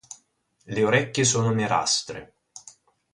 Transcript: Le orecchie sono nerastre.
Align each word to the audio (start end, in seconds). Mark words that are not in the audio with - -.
Le 0.63 0.83
orecchie 0.83 1.23
sono 1.23 1.51
nerastre. 1.51 2.33